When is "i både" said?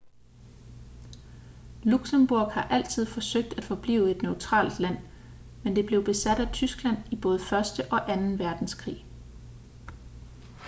7.13-7.39